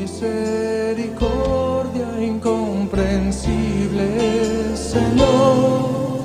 [0.00, 6.20] misericordia incomprensible, Señor,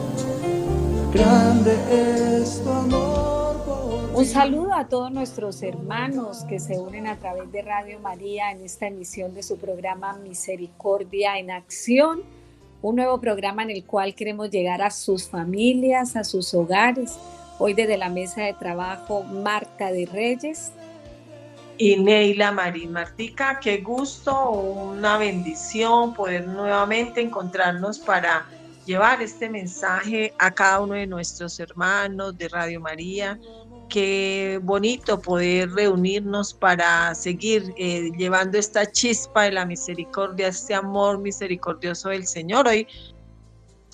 [1.11, 3.55] grande es tu amor.
[4.13, 8.61] Un saludo a todos nuestros hermanos que se unen a través de Radio María en
[8.61, 12.21] esta emisión de su programa Misericordia en Acción,
[12.81, 17.17] un nuevo programa en el cual queremos llegar a sus familias, a sus hogares.
[17.59, 20.71] Hoy desde la mesa de trabajo Marta de Reyes,
[21.77, 23.59] y Neila Marín Martica.
[23.59, 28.45] Qué gusto, una bendición poder nuevamente encontrarnos para
[28.85, 33.39] llevar este mensaje a cada uno de nuestros hermanos de Radio María.
[33.89, 41.19] Qué bonito poder reunirnos para seguir eh, llevando esta chispa de la misericordia, este amor
[41.19, 42.67] misericordioso del Señor.
[42.67, 42.87] Hoy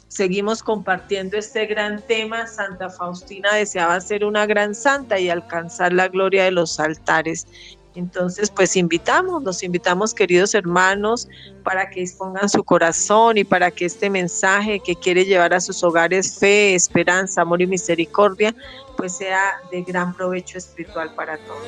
[0.08, 2.48] seguimos compartiendo este gran tema.
[2.48, 7.48] Santa Faustina deseaba ser una gran santa y alcanzar la gloria de los altares.
[7.96, 11.28] Entonces, pues invitamos, los invitamos, queridos hermanos,
[11.64, 15.84] para que expongan su corazón y para que este mensaje que quiere llevar a sus
[15.84, 18.56] hogares fe, esperanza, amor y misericordia,
[18.96, 21.68] pues sea de gran provecho espiritual para todos.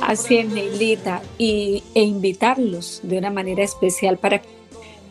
[0.00, 4.61] Así es, Neilita, y, e invitarlos de una manera especial para que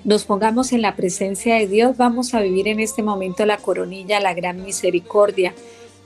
[0.03, 4.19] nos pongamos en la presencia de Dios, vamos a vivir en este momento la coronilla,
[4.19, 5.53] la gran misericordia.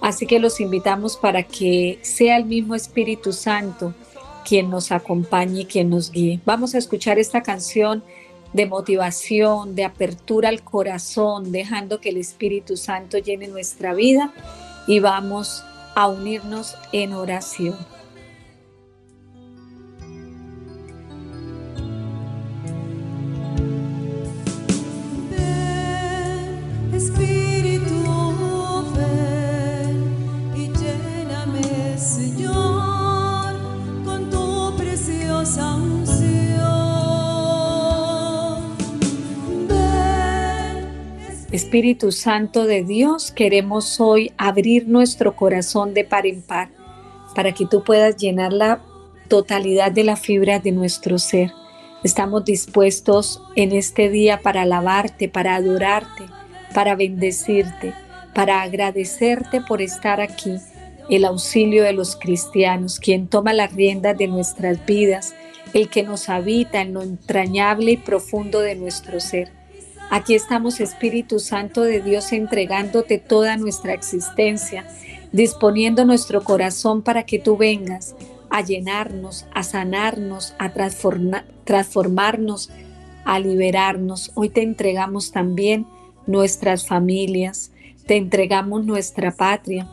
[0.02, 3.94] Así que los invitamos para que sea el mismo Espíritu Santo
[4.48, 6.40] quien nos acompañe y quien nos guíe.
[6.46, 8.04] Vamos a escuchar esta canción
[8.54, 14.34] de motivación, de apertura al corazón, dejando que el Espíritu Santo llene nuestra vida
[14.88, 15.64] y vamos
[15.96, 17.95] a unirnos en oración.
[41.52, 46.70] Espíritu Santo de Dios, queremos hoy abrir nuestro corazón de par en par
[47.36, 48.82] para que tú puedas llenar la
[49.28, 51.52] totalidad de la fibra de nuestro ser.
[52.04, 56.24] Estamos dispuestos en este día para alabarte, para adorarte,
[56.76, 57.94] para bendecirte,
[58.34, 60.58] para agradecerte por estar aquí,
[61.10, 65.34] el auxilio de los cristianos, quien toma las riendas de nuestras vidas,
[65.74, 69.54] el que nos habita en lo entrañable y profundo de nuestro ser.
[70.12, 74.86] Aquí estamos, Espíritu Santo de Dios, entregándote toda nuestra existencia,
[75.32, 78.18] disponiendo nuestro corazón para que tú vengas
[78.50, 80.74] a llenarnos, a sanarnos, a
[81.64, 82.70] transformarnos,
[83.24, 84.34] a liberarnos.
[84.36, 85.88] Hoy te entregamos también
[86.28, 87.72] nuestras familias,
[88.06, 89.88] te entregamos nuestra patria,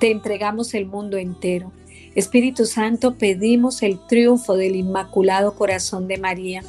[0.00, 1.72] te entregamos el mundo entero.
[2.14, 6.62] Espíritu Santo, pedimos el triunfo del Inmaculado Corazón de María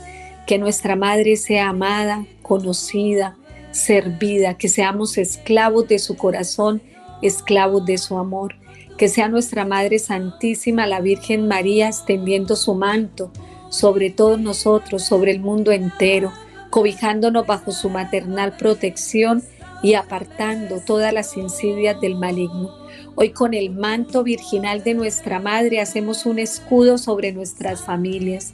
[0.46, 3.36] que nuestra Madre sea amada, conocida,
[3.72, 6.82] servida, que seamos esclavos de su corazón,
[7.22, 8.56] esclavos de su amor,
[8.98, 13.32] que sea nuestra Madre Santísima, la Virgen María, extendiendo su manto
[13.70, 16.32] sobre todos nosotros, sobre el mundo entero,
[16.76, 19.42] cobijándonos bajo su maternal protección
[19.82, 22.76] y apartando todas las insidias del maligno.
[23.16, 28.54] Hoy con el manto virginal de nuestra Madre hacemos un escudo sobre nuestras familias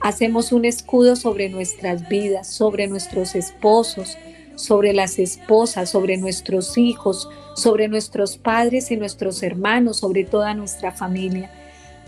[0.00, 4.16] Hacemos un escudo sobre nuestras vidas, sobre nuestros esposos,
[4.54, 10.90] sobre las esposas, sobre nuestros hijos, sobre nuestros padres y nuestros hermanos, sobre toda nuestra
[10.90, 11.50] familia.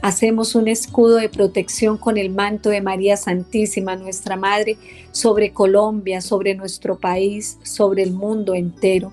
[0.02, 4.76] Hacemos un escudo de protección con el manto de María Santísima, nuestra Madre,
[5.12, 9.12] sobre Colombia, sobre nuestro país, sobre el mundo entero,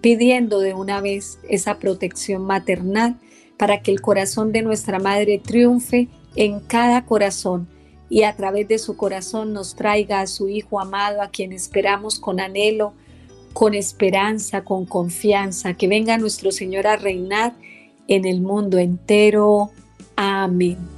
[0.00, 3.20] pidiendo de una vez esa protección maternal
[3.56, 7.68] para que el corazón de nuestra Madre triunfe en cada corazón
[8.08, 12.18] y a través de su corazón nos traiga a su Hijo amado, a quien esperamos
[12.18, 12.94] con anhelo,
[13.52, 17.54] con esperanza, con confianza, que venga nuestro Señor a reinar
[18.08, 19.70] en el mundo entero.
[20.16, 20.96] Amén.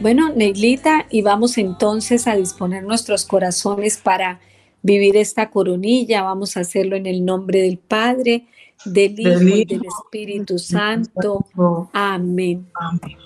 [0.00, 4.38] Bueno, Neilita, y vamos entonces a disponer nuestros corazones para
[4.82, 6.22] vivir esta coronilla.
[6.22, 8.46] Vamos a hacerlo en el nombre del Padre,
[8.84, 11.46] del Hijo y del Espíritu Santo.
[11.92, 12.66] Amén.
[12.74, 13.16] Amén.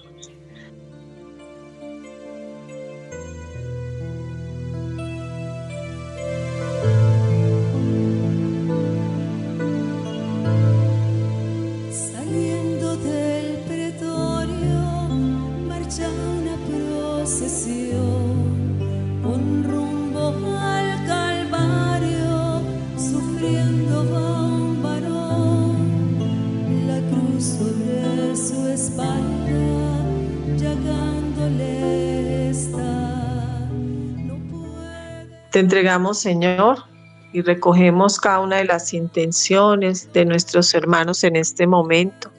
[35.50, 36.84] Te entregamos, Señor,
[37.32, 42.30] y recogemos cada una de las intenciones de nuestros hermanos en este momento.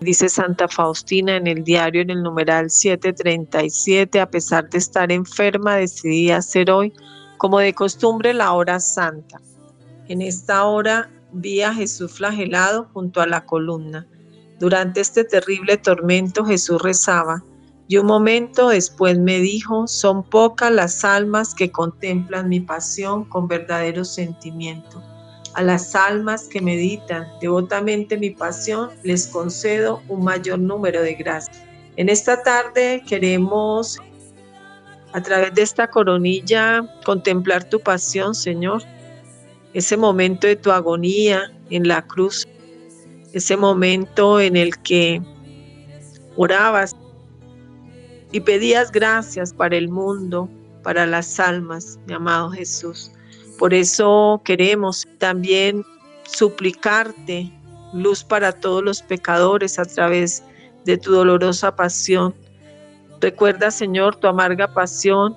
[0.00, 5.76] Dice Santa Faustina en el diario en el numeral 737, a pesar de estar enferma,
[5.76, 6.92] decidí hacer hoy,
[7.36, 9.40] como de costumbre, la hora santa.
[10.08, 14.06] En esta hora vi a Jesús flagelado junto a la columna.
[14.60, 17.42] Durante este terrible tormento Jesús rezaba,
[17.90, 23.48] y un momento después me dijo, son pocas las almas que contemplan mi pasión con
[23.48, 25.02] verdadero sentimiento.
[25.54, 31.64] A las almas que meditan devotamente mi pasión les concedo un mayor número de gracias.
[31.96, 33.98] En esta tarde queremos,
[35.12, 38.84] a través de esta coronilla, contemplar tu pasión, Señor.
[39.74, 42.46] Ese momento de tu agonía en la cruz.
[43.32, 45.20] Ese momento en el que
[46.36, 46.94] orabas
[48.32, 50.48] y pedías gracias para el mundo,
[50.82, 53.12] para las almas, mi amado Jesús.
[53.58, 55.84] Por eso queremos también
[56.24, 57.52] suplicarte
[57.92, 60.42] luz para todos los pecadores a través
[60.84, 62.34] de tu dolorosa pasión.
[63.20, 65.36] Recuerda, Señor, tu amarga pasión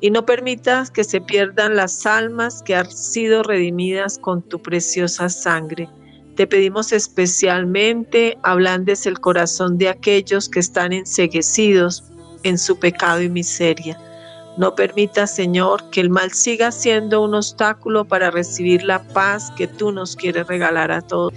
[0.00, 5.28] y no permitas que se pierdan las almas que han sido redimidas con tu preciosa
[5.28, 5.88] sangre.
[6.36, 12.04] Te pedimos especialmente, ablandes el corazón de aquellos que están enseguecidos
[12.42, 13.98] en su pecado y miseria.
[14.56, 19.66] No permita, Señor, que el mal siga siendo un obstáculo para recibir la paz que
[19.66, 21.32] tú nos quieres regalar a todos.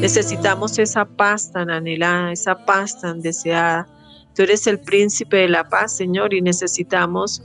[0.00, 3.88] Necesitamos esa paz tan anhelada, esa paz tan deseada.
[4.34, 7.42] Tú eres el príncipe de la paz, Señor, y necesitamos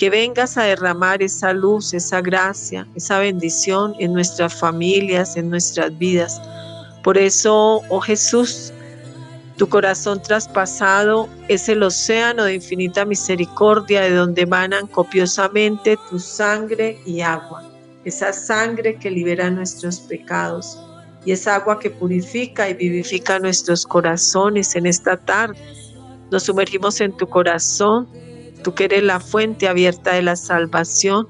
[0.00, 5.96] que vengas a derramar esa luz, esa gracia, esa bendición en nuestras familias, en nuestras
[5.98, 6.40] vidas.
[7.04, 8.72] Por eso, oh Jesús,
[9.58, 16.98] tu corazón traspasado es el océano de infinita misericordia de donde emanan copiosamente tu sangre
[17.04, 17.62] y agua.
[18.06, 20.78] Esa sangre que libera nuestros pecados
[21.26, 25.58] y esa agua que purifica y vivifica nuestros corazones en esta tarde.
[26.30, 28.08] Nos sumergimos en tu corazón
[28.62, 31.26] tú que eres la fuente abierta de la salvación,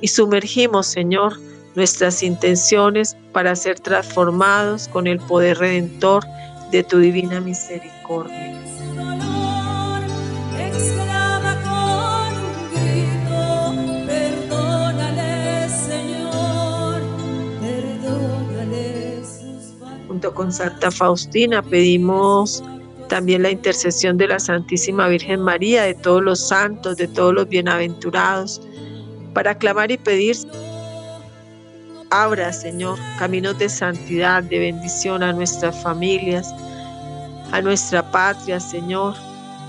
[0.00, 1.38] y sumergimos, Señor,
[1.74, 6.24] nuestras intenciones para ser transformados con el poder redentor
[6.70, 8.60] de tu divina misericordia.
[20.06, 22.62] Junto con Santa Faustina pedimos
[23.14, 27.48] también la intercesión de la Santísima Virgen María, de todos los santos, de todos los
[27.48, 28.60] bienaventurados,
[29.32, 30.36] para clamar y pedir.
[32.10, 36.52] Abra, Señor, caminos de santidad, de bendición a nuestras familias,
[37.52, 39.14] a nuestra patria, Señor,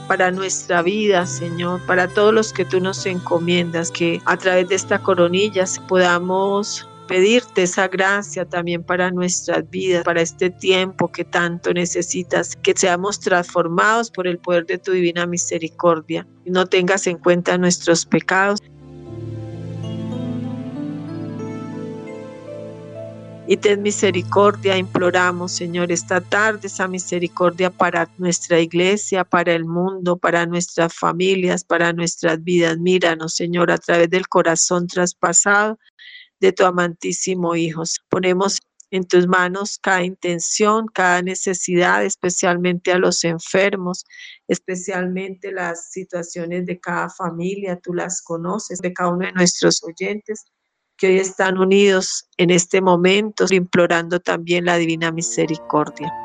[0.07, 4.73] para nuestra vida, Señor, para todos los que tú nos encomiendas, que a través de
[4.73, 11.73] esta coronilla podamos pedirte esa gracia también para nuestras vidas, para este tiempo que tanto
[11.73, 17.17] necesitas, que seamos transformados por el poder de tu divina misericordia y no tengas en
[17.17, 18.59] cuenta nuestros pecados.
[23.47, 30.17] Y ten misericordia, imploramos, Señor, esta tarde esa misericordia para nuestra iglesia, para el mundo,
[30.17, 32.79] para nuestras familias, para nuestras vidas.
[32.79, 35.77] Míranos, Señor, a través del corazón traspasado
[36.39, 37.83] de tu amantísimo Hijo.
[38.09, 38.59] Ponemos
[38.91, 44.05] en tus manos cada intención, cada necesidad, especialmente a los enfermos,
[44.47, 50.45] especialmente las situaciones de cada familia, tú las conoces, de cada uno de nuestros oyentes
[50.97, 56.24] que hoy están unidos en este momento, implorando también la divina misericordia.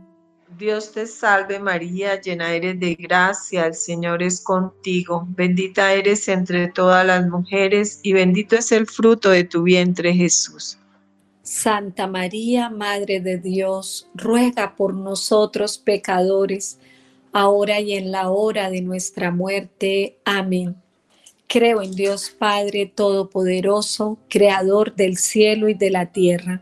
[0.61, 6.67] Dios te salve María, llena eres de gracia, el Señor es contigo, bendita eres entre
[6.67, 10.77] todas las mujeres y bendito es el fruto de tu vientre Jesús.
[11.41, 16.77] Santa María, Madre de Dios, ruega por nosotros pecadores,
[17.33, 20.19] ahora y en la hora de nuestra muerte.
[20.25, 20.75] Amén.
[21.47, 26.61] Creo en Dios Padre Todopoderoso, Creador del cielo y de la tierra.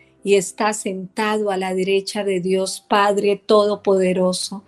[0.23, 4.63] y está sentado a la derecha de Dios Padre Todopoderoso.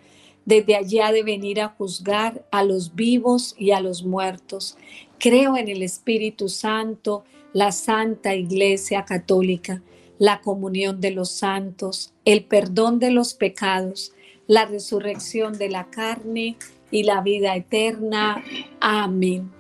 [0.46, 4.78] Desde allá de venir a juzgar a los vivos y a los muertos.
[5.18, 9.82] Creo en el Espíritu Santo, la Santa Iglesia Católica
[10.24, 14.14] la comunión de los santos, el perdón de los pecados,
[14.48, 16.56] la resurrección de la carne
[16.92, 18.42] y la vida eterna.
[18.80, 19.52] Amén.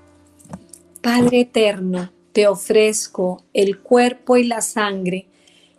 [1.01, 5.27] Padre eterno, te ofrezco el cuerpo y la sangre,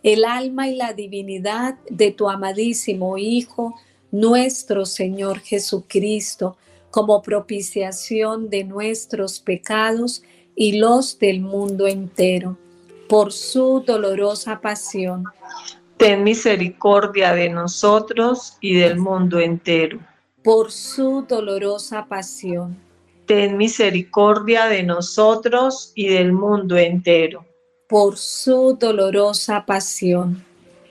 [0.05, 3.73] el alma y la divinidad de tu amadísimo Hijo,
[4.11, 6.57] nuestro Señor Jesucristo,
[6.91, 10.21] como propiciación de nuestros pecados
[10.55, 12.55] y los del mundo entero
[13.09, 15.23] por su dolorosa pasión.
[15.97, 19.99] Ten misericordia de nosotros y del mundo entero.
[20.43, 22.77] Por su dolorosa pasión.
[23.25, 27.43] Ten misericordia de nosotros y del mundo entero.
[27.87, 30.43] Por su dolorosa pasión.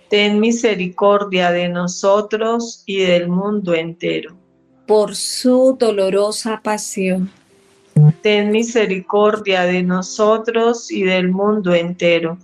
[0.09, 4.37] Ten misericordia de nosotros y del mundo entero.
[4.87, 7.31] Por su dolorosa pasión
[8.23, 12.39] ten misericordia de nosotros y del mundo entero.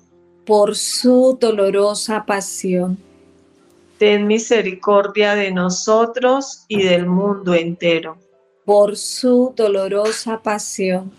[0.47, 2.99] Por su dolorosa pasión.
[3.99, 8.17] Ten misericordia de nosotros y del mundo entero.
[8.65, 11.13] Por su dolorosa pasión.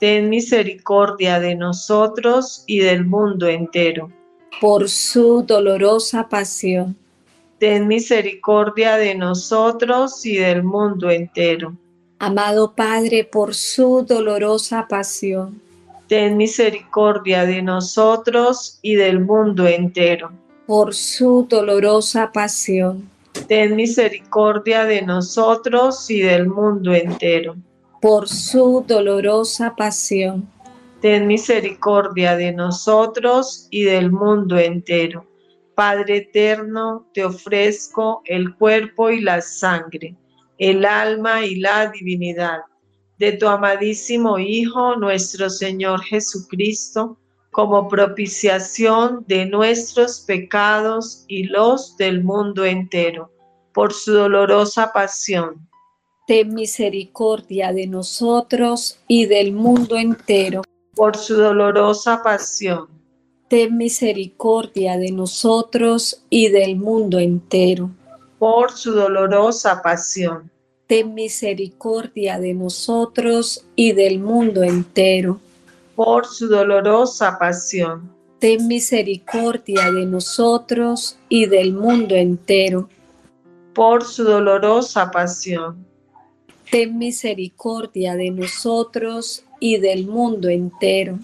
[0.00, 4.10] Ten misericordia de nosotros y del mundo entero.
[4.60, 6.96] Por su dolorosa pasión.
[7.58, 11.76] Ten misericordia de nosotros y del mundo entero
[12.22, 15.58] Amado Padre, por su dolorosa pasión.
[16.06, 20.30] Ten misericordia de nosotros y del mundo entero.
[20.66, 23.08] Por su dolorosa pasión.
[23.48, 27.56] Ten misericordia de nosotros y del mundo entero.
[28.00, 30.48] Por su dolorosa pasión.
[31.00, 35.26] Ten misericordia de nosotros y del mundo entero.
[35.74, 40.16] Padre eterno, te ofrezco el cuerpo y la sangre
[40.60, 42.60] el alma y la divinidad
[43.18, 47.18] de tu amadísimo Hijo, nuestro Señor Jesucristo,
[47.50, 53.32] como propiciación de nuestros pecados y los del mundo entero,
[53.72, 55.66] por su dolorosa pasión.
[56.30, 60.62] Ten misericordia de nosotros y del mundo entero.
[60.94, 62.86] Por su dolorosa pasión.
[63.48, 67.90] Ten misericordia de nosotros y del mundo entero
[68.38, 70.48] por su dolorosa pasión.
[70.86, 75.40] Ten misericordia de nosotros y del mundo entero.
[75.96, 78.08] Por su dolorosa pasión.
[78.38, 82.88] Ten misericordia de nosotros y del mundo entero.
[83.74, 85.89] Por su dolorosa pasión.
[86.70, 91.18] Ten misericordia de nosotros y del mundo entero.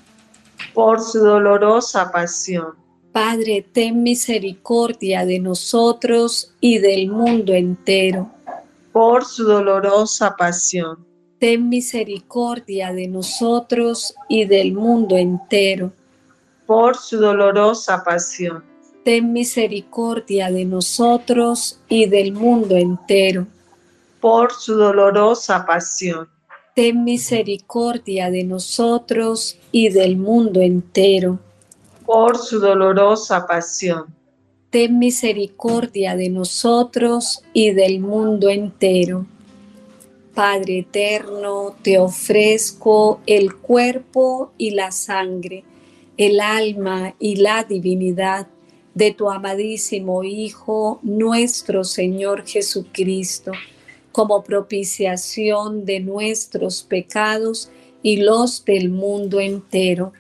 [0.75, 2.87] Por su dolorosa pasión
[3.17, 8.31] Padre, ten misericordia de nosotros y del mundo entero.
[8.93, 11.07] Por su dolorosa pasión.
[11.39, 15.95] Ten misericordia de nosotros y del mundo entero.
[16.67, 18.63] Por su dolorosa pasión.
[19.03, 23.47] Ten misericordia de nosotros y del mundo entero.
[24.29, 26.29] Por su dolorosa pasión.
[26.75, 31.39] Ten misericordia de nosotros y del mundo entero
[32.05, 34.07] por su dolorosa pasión.
[34.71, 39.27] Ten misericordia de nosotros y del mundo entero.
[40.35, 45.63] Padre eterno, te ofrezco el cuerpo y la sangre,
[46.17, 48.49] el alma y la divinidad
[48.93, 53.53] de tu amadísimo Hijo, nuestro Señor Jesucristo,
[54.17, 57.71] como propiciación de nuestros pecados
[58.03, 60.15] y los del mundo entero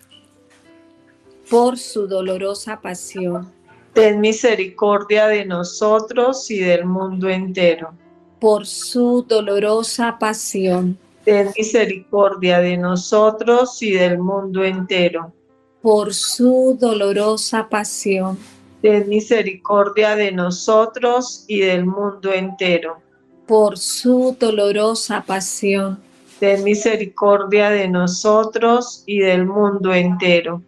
[1.48, 3.50] por su dolorosa pasión.
[3.94, 7.94] Ten misericordia de nosotros y del mundo entero.
[8.38, 10.98] Por su dolorosa pasión.
[11.24, 15.32] Ten misericordia de nosotros y del mundo entero.
[15.80, 18.36] Por su dolorosa pasión.
[18.82, 23.05] ten misericordia de nosotros y del mundo entero.
[23.46, 25.98] Por su dolorosa pasión,
[26.40, 30.62] Ten misericordia de nosotros y del mundo entero.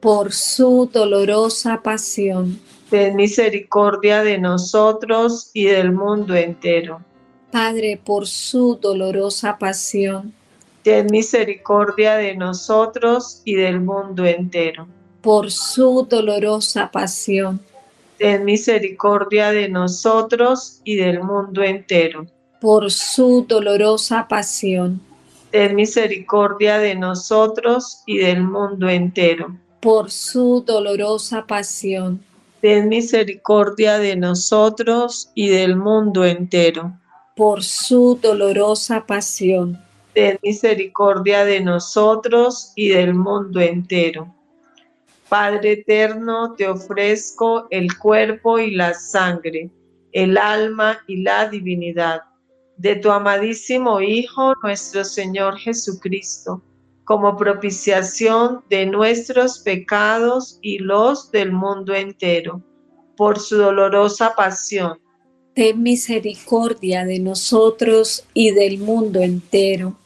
[0.00, 2.58] por su dolorosa pasión.
[2.90, 7.00] Ten misericordia de nosotros y del mundo entero.
[7.50, 10.32] Padre, por su dolorosa pasión,
[10.82, 14.86] Ten misericordia de nosotros y del mundo entero.
[15.22, 17.60] por su dolorosa pasión,
[18.18, 22.26] Ten misericordia de nosotros y del mundo entero.
[22.60, 25.00] por su dolorosa pasión,
[25.50, 29.56] Ten misericordia de nosotros y del mundo entero.
[29.80, 32.20] por su dolorosa pasión,
[32.62, 36.92] Ten misericordia de nosotros y del mundo entero.
[37.36, 39.78] por su dolorosa pasión,
[40.14, 44.33] Ten misericordia de nosotros y del mundo entero.
[45.28, 49.70] Padre eterno, te ofrezco el cuerpo y la sangre,
[50.12, 52.22] el alma y la divinidad
[52.76, 56.62] de tu amadísimo Hijo, nuestro Señor Jesucristo,
[57.04, 62.62] como propiciación de nuestros pecados y los del mundo entero,
[63.16, 64.98] por su dolorosa pasión.
[65.54, 69.96] ten misericordia de nosotros y del mundo entero.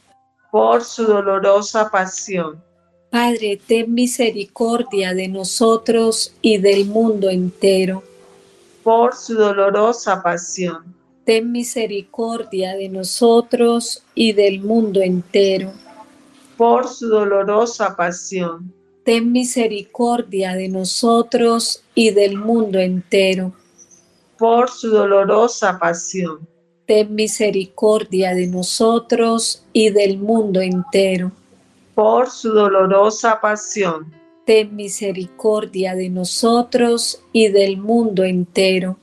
[0.51, 2.63] por su dolorosa pasión,
[3.11, 8.03] Padre, ten misericordia de nosotros y del mundo entero.
[8.83, 15.73] por su dolorosa pasión, Ten misericordia de nosotros y del mundo entero.
[16.57, 18.73] por su dolorosa pasión,
[19.05, 23.53] Ten misericordia de nosotros y del mundo entero.
[24.39, 26.47] por su dolorosa pasión,
[26.87, 31.33] Ten misericordia de nosotros y del mundo entero.
[31.99, 34.15] Por su dolorosa pasión,
[34.47, 38.97] Ten misericordia de nosotros y del mundo entero.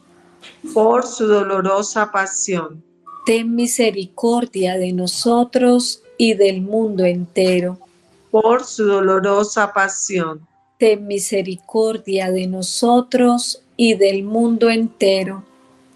[0.74, 2.82] por su dolorosa pasión,
[3.26, 7.78] Ten misericordia de nosotros y del mundo entero.
[8.32, 10.48] por su dolorosa pasión,
[10.80, 15.44] Ten misericordia de nosotros y del mundo entero.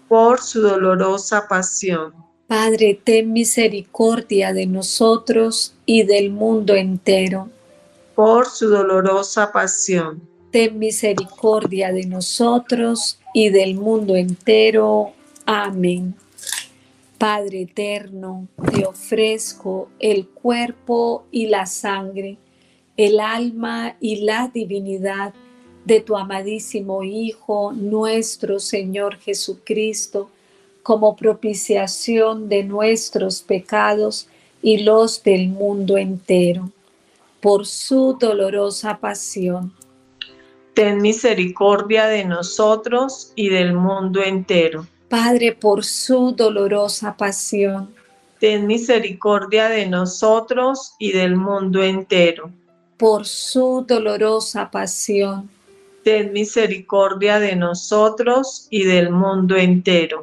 [0.06, 2.12] por su dolorosa pasión,
[2.50, 7.48] Padre, ten misericordia de nosotros y del mundo entero.
[8.16, 15.12] por su dolorosa pasión, Ten misericordia de nosotros y del mundo entero.
[15.46, 16.16] Amén.
[17.18, 22.36] Padre eterno, te ofrezco el cuerpo y la sangre,
[22.96, 25.34] el alma y la divinidad
[25.84, 30.30] de tu amadísimo Hijo, nuestro Señor Jesucristo,
[30.82, 34.28] como propiciación de nuestros pecados
[34.62, 36.70] y los del mundo entero,
[37.40, 39.72] por su dolorosa pasión
[40.80, 44.86] ten misericordia de nosotros y del mundo entero.
[45.10, 47.94] Padre, por su dolorosa pasión,
[48.38, 52.50] Ten misericordia de nosotros y del mundo entero.
[52.96, 55.50] por su dolorosa pasión,
[56.02, 60.22] Ten misericordia de nosotros y del mundo entero.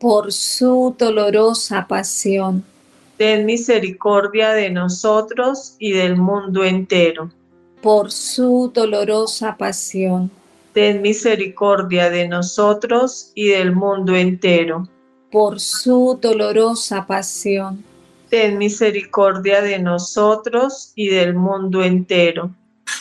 [0.00, 2.64] Por su dolorosa pasión,
[3.18, 7.30] Ten misericordia de nosotros y del mundo entero.
[7.82, 10.30] por su dolorosa pasión,
[10.72, 14.88] Ten misericordia de nosotros y del mundo entero.
[15.30, 17.84] por su dolorosa pasión,
[18.30, 22.50] Ten misericordia de nosotros y del mundo entero.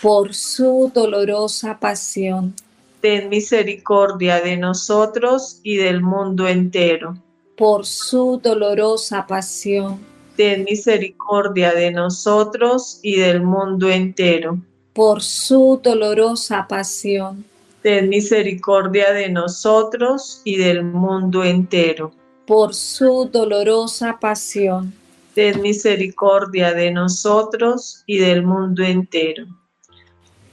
[0.02, 2.54] por su dolorosa pasión,
[3.02, 7.16] Ten misericordia de nosotros y del mundo entero.
[7.56, 10.00] por su dolorosa pasión,
[10.38, 14.58] Ten misericordia de nosotros y del mundo entero.
[14.94, 17.46] por su dolorosa pasión,
[17.82, 22.12] Ten misericordia de nosotros y del mundo entero.
[22.46, 24.94] por su dolorosa pasión,
[25.36, 29.46] Ten misericordia de nosotros y del mundo entero.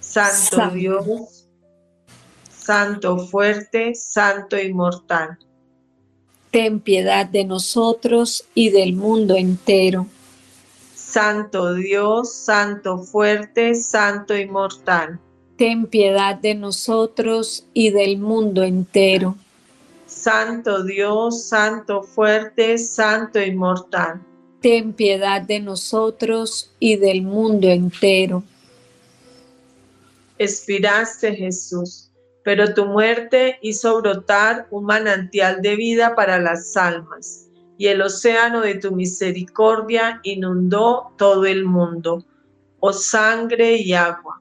[0.01, 0.75] Santo Santo.
[0.77, 1.36] Dios,
[2.66, 5.38] Santo fuerte, Santo inmortal.
[6.50, 10.09] ten piedad de nosotros y del mundo entero.
[10.92, 15.20] Santo Dios, Santo fuerte, Santo inmortal.
[15.57, 19.37] Ten piedad de nosotros y del mundo entero.
[20.07, 24.20] Santo Dios, Santo fuerte, Santo inmortal.
[24.61, 28.42] Ten piedad de nosotros y del mundo entero.
[30.38, 32.06] Expiraste Jesús,
[32.47, 38.61] pero tu muerte hizo brotar un manantial de vida para las almas, y el océano
[38.61, 42.25] de tu misericordia inundó todo el mundo,
[42.79, 44.41] oh sangre y agua,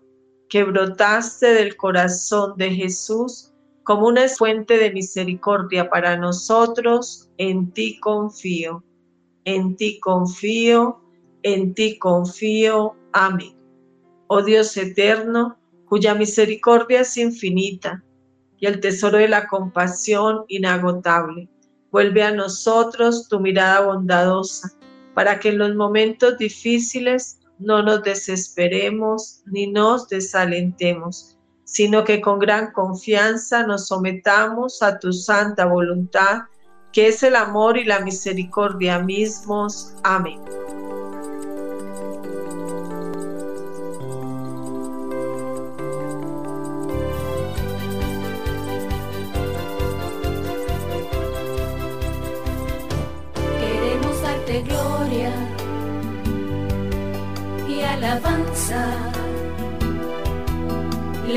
[0.50, 3.52] que brotaste del corazón de Jesús
[3.84, 8.84] como una fuente de misericordia para nosotros, en ti confío,
[9.46, 11.02] en ti confío,
[11.42, 12.96] en ti confío.
[13.14, 13.58] Amén.
[14.28, 18.04] Oh Dios eterno, cuya misericordia es infinita
[18.58, 21.50] y el tesoro de la compasión inagotable,
[21.92, 24.72] vuelve a nosotros tu mirada bondadosa,
[25.14, 32.40] para que en los momentos difíciles no nos desesperemos ni nos desalentemos, sino que con
[32.40, 36.44] gran confianza nos sometamos a tu santa voluntad,
[36.92, 39.94] que es el amor y la misericordia mismos.
[40.04, 40.40] Amén.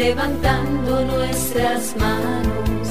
[0.09, 2.89] Levantando nuestras manos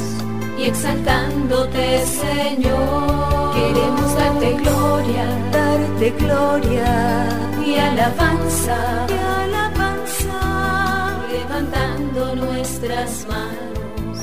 [0.59, 3.55] y exaltándote, Señor.
[3.55, 7.27] Queremos darte gloria, darte gloria
[7.65, 14.19] y alabanza, y alabanza, levantando nuestras manos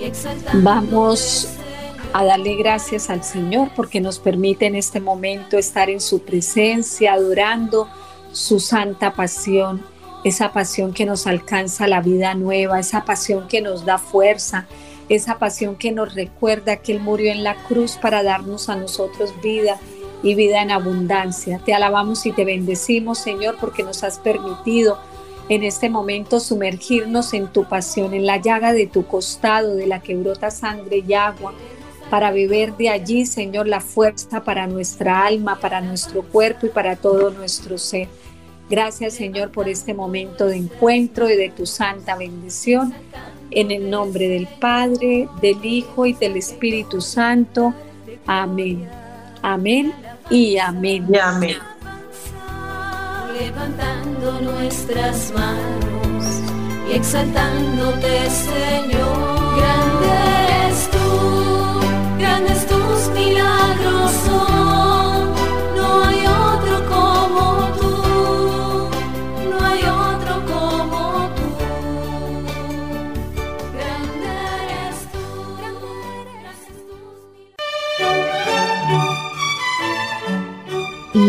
[0.00, 1.48] y exaltándote, Vamos
[2.12, 7.12] a darle gracias al Señor porque nos permite en este momento estar en su presencia,
[7.12, 7.88] adorando
[8.32, 9.93] su santa pasión,
[10.24, 14.66] esa pasión que nos alcanza la vida nueva, esa pasión que nos da fuerza,
[15.10, 19.34] esa pasión que nos recuerda que Él murió en la cruz para darnos a nosotros
[19.42, 19.78] vida
[20.22, 21.60] y vida en abundancia.
[21.64, 24.98] Te alabamos y te bendecimos, Señor, porque nos has permitido
[25.50, 30.00] en este momento sumergirnos en tu pasión, en la llaga de tu costado, de la
[30.00, 31.52] que brota sangre y agua,
[32.08, 36.96] para beber de allí, Señor, la fuerza para nuestra alma, para nuestro cuerpo y para
[36.96, 38.08] todo nuestro ser.
[38.68, 42.94] Gracias, Señor, por este momento de encuentro y de tu santa bendición.
[43.50, 47.74] En el nombre del Padre, del Hijo y del Espíritu Santo.
[48.26, 48.88] Amén.
[49.42, 49.92] Amén
[50.30, 51.06] y amén.
[51.12, 51.56] Y amén.
[53.38, 56.24] levantando nuestras manos
[56.88, 59.56] y exaltándote, Señor.
[59.56, 60.43] Grande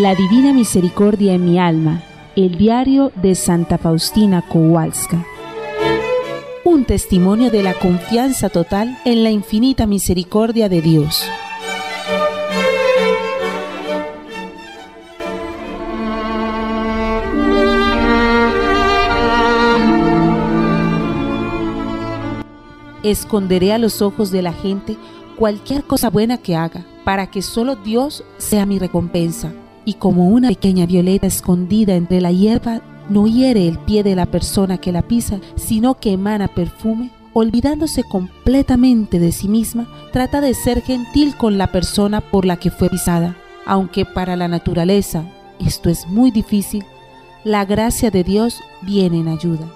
[0.06, 2.04] La Divina Misericordia en mi alma,
[2.36, 5.26] el diario de Santa Faustina Kowalska.
[6.64, 11.24] Un testimonio de la confianza total en la infinita misericordia de Dios.
[23.02, 24.98] Esconderé a los ojos de la gente
[25.36, 29.52] cualquier cosa buena que haga, para que solo Dios sea mi recompensa.
[29.86, 34.26] Y como una pequeña violeta escondida entre la hierba, no hiere el pie de la
[34.26, 40.54] persona que la pisa, sino que emana perfume, olvidándose completamente de sí misma, trata de
[40.54, 43.36] ser gentil con la persona por la que fue pisada.
[43.66, 45.24] Aunque para la naturaleza
[45.60, 46.84] esto es muy difícil,
[47.44, 49.68] la gracia de Dios viene en ayuda.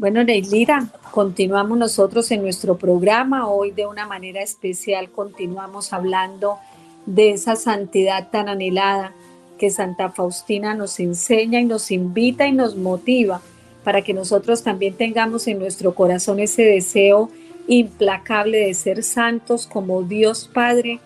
[0.00, 3.50] Bueno, Neilira, continuamos nosotros en nuestro programa.
[3.50, 6.56] Hoy de una manera especial continuamos hablando
[7.04, 9.12] de esa santidad tan anhelada
[9.58, 13.42] que Santa Faustina nos enseña y nos invita y nos motiva
[13.84, 17.28] para que nosotros también tengamos en nuestro corazón ese deseo
[17.68, 20.98] implacable de ser santos como Dios Padre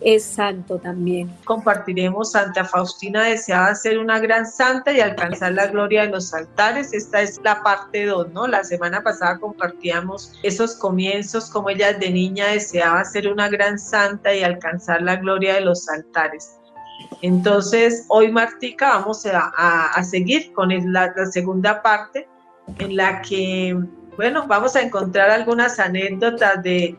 [0.00, 1.30] es santo también.
[1.44, 6.92] Compartiremos Santa Faustina deseaba ser una gran santa y alcanzar la gloria de los altares.
[6.92, 8.46] Esta es la parte 2, ¿no?
[8.46, 14.34] La semana pasada compartíamos esos comienzos, como ella de niña deseaba ser una gran santa
[14.34, 16.56] y alcanzar la gloria de los altares.
[17.22, 22.28] Entonces, hoy Martica vamos a, seguir con la segunda parte
[22.78, 23.76] en la que
[24.16, 26.96] bueno, vamos a encontrar algunas anécdotas de,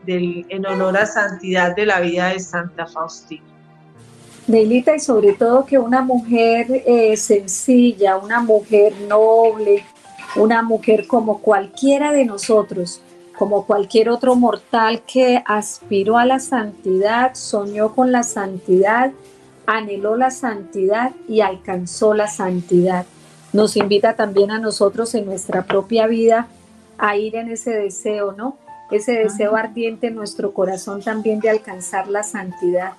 [0.48, 3.44] en honor a santidad de la vida de Santa Faustina.
[4.46, 9.84] Neilita, y sobre todo que una mujer eh, sencilla, una mujer noble,
[10.34, 13.00] una mujer como cualquiera de nosotros,
[13.38, 19.12] como cualquier otro mortal que aspiró a la santidad, soñó con la santidad,
[19.66, 23.06] anheló la santidad y alcanzó la santidad.
[23.52, 26.48] Nos invita también a nosotros en nuestra propia vida
[27.02, 28.56] a ir en ese deseo, ¿no?
[28.88, 32.92] Ese deseo ardiente en nuestro corazón también de alcanzar la santidad.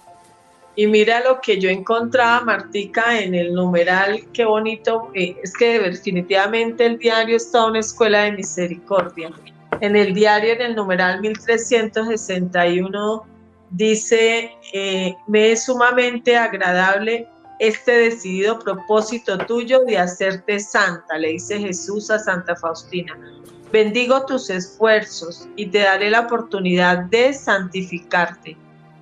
[0.75, 5.79] Y mira lo que yo encontraba, Martica, en el numeral, qué bonito, eh, es que
[5.79, 9.31] definitivamente el diario está una escuela de misericordia.
[9.79, 13.23] En el diario, en el numeral 1361,
[13.69, 21.59] dice, eh, me es sumamente agradable este decidido propósito tuyo de hacerte santa, le dice
[21.59, 23.17] Jesús a Santa Faustina.
[23.73, 28.55] Bendigo tus esfuerzos y te daré la oportunidad de santificarte.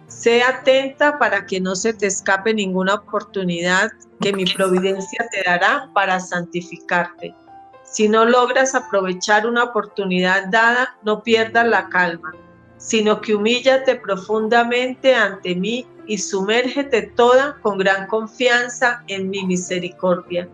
[0.07, 5.89] Sé atenta para que no se te escape ninguna oportunidad que mi providencia te dará
[5.93, 7.35] para santificarte.
[7.83, 12.31] Si no logras aprovechar una oportunidad dada, no pierdas la calma,
[12.77, 20.47] sino que humíllate profundamente ante mí y sumérgete toda con gran confianza en mi misericordia.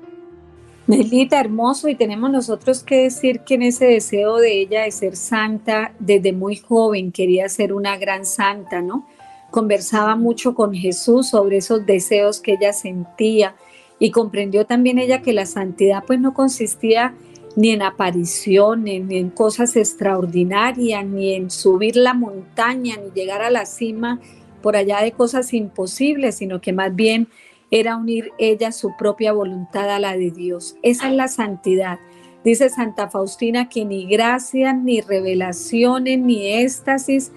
[0.89, 5.15] Melita, hermoso, y tenemos nosotros que decir que en ese deseo de ella de ser
[5.17, 9.07] santa, desde muy joven quería ser una gran santa, ¿no?
[9.53, 13.55] Conversaba mucho con Jesús sobre esos deseos que ella sentía
[14.01, 17.15] y comprendió también ella que la santidad pues no consistía
[17.57, 23.51] ni en apariciones, ni en cosas extraordinarias, ni en subir la montaña, ni llegar a
[23.51, 24.21] la cima
[24.63, 27.29] por allá de cosas imposibles, sino que más bien
[27.71, 30.77] era unir ella su propia voluntad a la de Dios.
[30.83, 31.99] Esa es la santidad.
[32.45, 37.33] Dice Santa Faustina que ni gracia, ni revelaciones, ni éxtasis,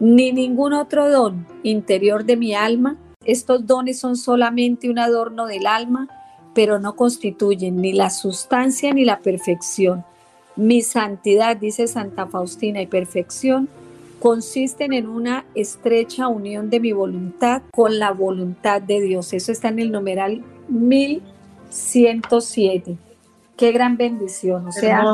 [0.00, 5.66] ni ningún otro don interior de mi alma, estos dones son solamente un adorno del
[5.66, 6.08] alma,
[6.56, 10.06] pero no constituyen ni la sustancia ni la perfección.
[10.56, 13.68] Mi santidad, dice Santa Faustina, y perfección
[14.20, 19.34] consisten en una estrecha unión de mi voluntad con la voluntad de Dios.
[19.34, 22.96] Eso está en el numeral 1107.
[23.58, 24.66] Qué gran bendición.
[24.66, 25.04] O sea,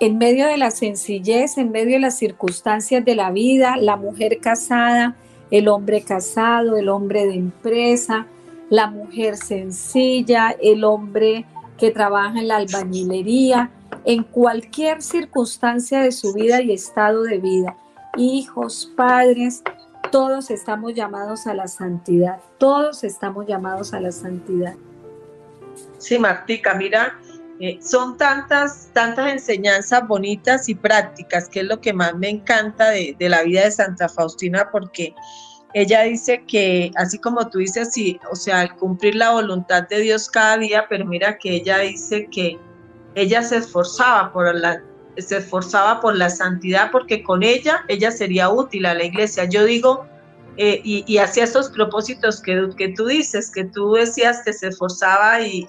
[0.00, 4.40] en medio de la sencillez, en medio de las circunstancias de la vida, la mujer
[4.40, 5.14] casada,
[5.52, 8.26] el hombre casado, el hombre de empresa,
[8.70, 11.44] la mujer sencilla, el hombre
[11.76, 13.70] que trabaja en la albañilería,
[14.04, 17.76] en cualquier circunstancia de su vida y estado de vida.
[18.16, 19.62] Hijos, padres,
[20.10, 24.74] todos estamos llamados a la santidad, todos estamos llamados a la santidad.
[25.98, 27.18] Sí, Martica, mira,
[27.58, 32.90] eh, son tantas, tantas enseñanzas bonitas y prácticas, que es lo que más me encanta
[32.90, 35.14] de, de la vida de Santa Faustina, porque
[35.74, 40.00] ella dice que, así como tú dices, sí, o sea, al cumplir la voluntad de
[40.00, 42.58] Dios cada día, pero mira que ella dice que
[43.14, 44.82] ella se esforzaba por la,
[45.16, 49.44] se esforzaba por la santidad porque con ella ella sería útil a la iglesia.
[49.44, 50.06] Yo digo,
[50.56, 55.40] eh, y, hacía esos propósitos que, que, tú dices, que tú decías que se esforzaba
[55.40, 55.66] y,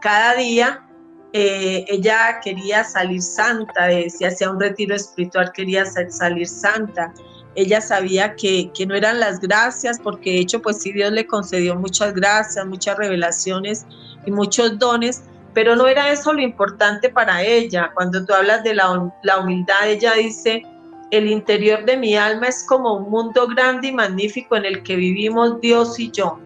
[0.00, 0.86] cada día
[1.32, 7.12] eh, ella quería salir santa, si hacía un retiro espiritual quería salir santa
[7.54, 11.74] ella sabía que, no eran las gracias, porque de hecho, pues sí, Dios le concedió
[11.74, 13.86] muchas gracias, muchas revelaciones
[14.26, 17.90] y muchos dones, pero no era eso lo importante para ella.
[17.94, 20.62] Cuando tú hablas de la, la humildad, ella dice,
[21.10, 24.96] el interior de mi alma es como un mundo grande y magnífico en el que
[24.96, 26.38] vivimos Dios y yo.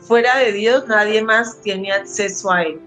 [0.00, 2.80] Fuera de Dios nadie más tiene acceso a él.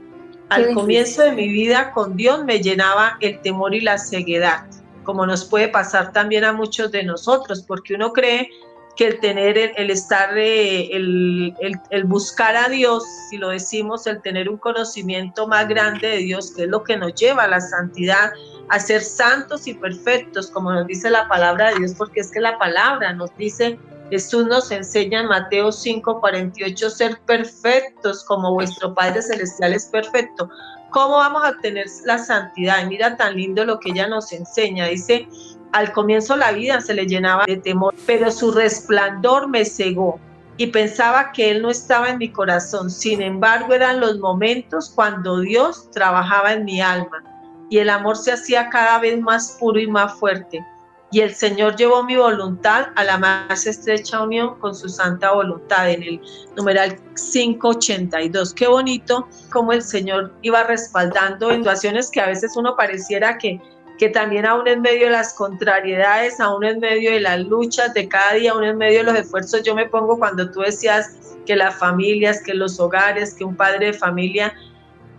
[0.50, 4.66] Al comienzo de mi vida con Dios me llenaba el temor y la ceguedad
[5.04, 8.50] como nos puede pasar también a muchos de nosotros, porque uno cree
[8.96, 11.56] que el tener, el, estar, eh, el,
[11.90, 16.52] el, buscar a Dios, si lo decimos, el tener un conocimiento más grande de Dios,
[16.56, 18.32] que es lo que nos lleva a la santidad,
[18.70, 22.40] a ser santos y perfectos, como nos dice la palabra de Dios, porque es que
[22.40, 28.94] la palabra nos dice, Jesús nos enseña en Mateo 5, 48, ser perfectos como vuestro
[28.94, 30.50] Padre Celestial es perfecto.
[30.92, 32.86] ¿Cómo vamos a tener la santidad?
[32.86, 34.88] mira tan lindo lo que ella nos enseña.
[34.88, 35.28] Dice,
[35.72, 40.20] al comienzo la vida se le llenaba de temor, pero su resplandor me cegó
[40.58, 42.92] y pensaba que Él no estaba en mi corazón.
[42.92, 47.24] Sin embargo, eran los momentos cuando Dios trabajaba en mi alma
[47.70, 50.64] y el amor se hacía cada vez más puro y más fuerte
[51.12, 55.90] y el Señor llevó mi voluntad a la más estrecha unión con su santa voluntad
[55.90, 56.22] en el
[56.56, 56.98] numeral
[57.32, 58.54] 582.
[58.54, 63.60] Qué bonito cómo el Señor iba respaldando situaciones que a veces uno pareciera que,
[63.98, 68.08] que también aún en medio de las contrariedades, aún en medio de las luchas de
[68.08, 71.58] cada día, aún en medio de los esfuerzos, yo me pongo cuando tú decías que
[71.58, 74.54] las familias, que los hogares, que un padre de familia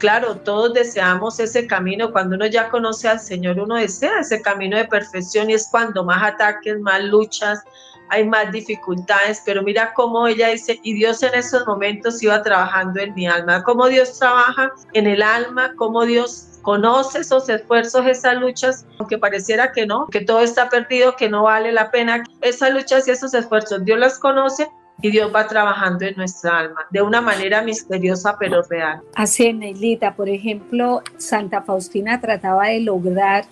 [0.03, 2.11] claro, todos deseamos ese camino.
[2.11, 6.05] Cuando uno ya conoce al Señor, uno desea ese camino de perfección y es cuando
[6.05, 7.61] más ataques, más luchas
[8.09, 13.01] hay más dificultades, pero mira cómo ella dice, y Dios en esos momentos iba trabajando
[13.01, 18.37] en mi alma, cómo Dios trabaja en el alma, cómo Dios conoce esos esfuerzos, esas
[18.37, 22.73] luchas, aunque pareciera que no, que todo está perdido, que no vale la pena, esas
[22.75, 24.69] luchas y esos esfuerzos, Dios las conoce
[25.01, 29.01] y Dios va trabajando en nuestra alma de una manera misteriosa pero real.
[29.15, 33.45] Así, Neilita, por ejemplo, Santa Faustina trataba de lograr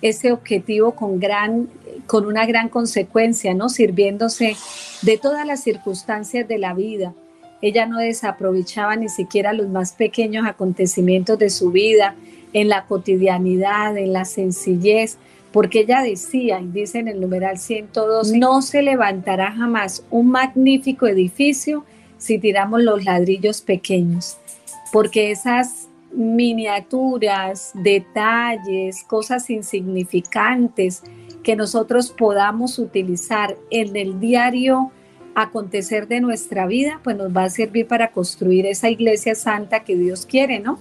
[0.00, 1.68] ese objetivo con gran
[2.06, 3.68] con una gran consecuencia, ¿no?
[3.68, 4.56] Sirviéndose
[5.02, 7.14] de todas las circunstancias de la vida.
[7.62, 12.14] Ella no desaprovechaba ni siquiera los más pequeños acontecimientos de su vida,
[12.52, 15.18] en la cotidianidad, en la sencillez,
[15.54, 21.06] porque ella decía, y dice en el numeral 102, no se levantará jamás un magnífico
[21.06, 21.84] edificio
[22.18, 24.36] si tiramos los ladrillos pequeños,
[24.92, 31.04] porque esas miniaturas, detalles, cosas insignificantes
[31.44, 34.90] que nosotros podamos utilizar en el diario
[35.36, 39.94] acontecer de nuestra vida, pues nos va a servir para construir esa iglesia santa que
[39.94, 40.80] Dios quiere, ¿no?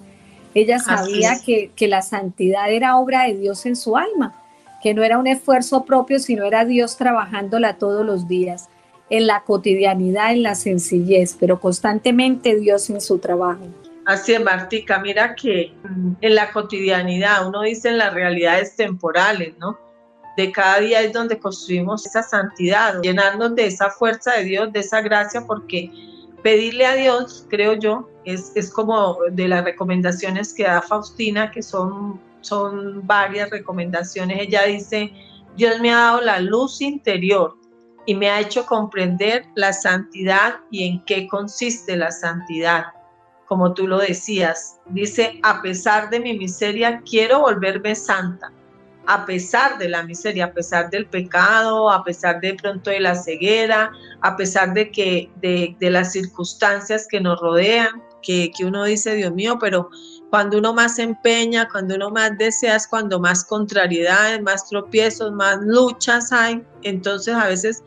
[0.55, 4.39] Ella sabía que, que la santidad era obra de Dios en su alma,
[4.83, 8.67] que no era un esfuerzo propio, sino era Dios trabajándola todos los días,
[9.09, 13.65] en la cotidianidad, en la sencillez, pero constantemente Dios en su trabajo.
[14.05, 19.53] Así es, Martica, mira que mm, en la cotidianidad, uno dice en las realidades temporales,
[19.57, 19.77] ¿no?
[20.35, 24.81] De cada día es donde construimos esa santidad, llenarnos de esa fuerza de Dios, de
[24.81, 25.89] esa gracia, porque
[26.41, 31.61] pedirle a Dios, creo yo, es, es como de las recomendaciones que da Faustina, que
[31.61, 34.41] son, son varias recomendaciones.
[34.41, 35.11] Ella dice,
[35.55, 37.57] Dios me ha dado la luz interior
[38.05, 42.85] y me ha hecho comprender la santidad y en qué consiste la santidad
[43.53, 44.79] como tú lo decías.
[44.87, 48.51] Dice, a pesar de mi miseria, quiero volverme santa.
[49.05, 53.13] A pesar de la miseria, a pesar del pecado, a pesar de pronto de la
[53.13, 59.13] ceguera, a pesar de que de, las circunstancias que nos rodean, que, que uno dice,
[59.13, 59.89] Dios mío, pero
[60.33, 65.59] cuando uno más empeña, cuando uno más desea, es cuando más contrariedades, más tropiezos, más
[65.61, 66.65] luchas hay.
[66.81, 67.83] Entonces a veces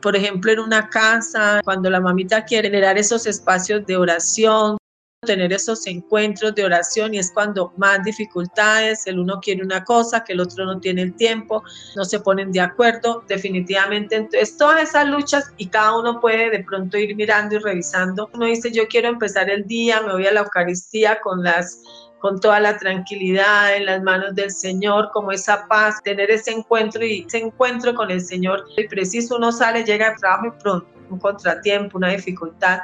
[0.00, 4.78] por ejemplo, en una casa, cuando la mamita quiere generar esos espacios de oración,
[5.26, 10.24] tener esos encuentros de oración y es cuando más dificultades, el uno quiere una cosa,
[10.24, 11.62] que el otro no tiene el tiempo,
[11.94, 14.16] no se ponen de acuerdo, definitivamente.
[14.16, 18.30] Entonces, todas esas luchas y cada uno puede de pronto ir mirando y revisando.
[18.32, 21.82] Uno dice, yo quiero empezar el día, me voy a la Eucaristía con las
[22.20, 27.02] con toda la tranquilidad en las manos del Señor, como esa paz, tener ese encuentro
[27.02, 28.66] y ese encuentro con el Señor.
[28.76, 32.80] Y preciso uno sale, llega al trabajo y pronto, un contratiempo, una dificultad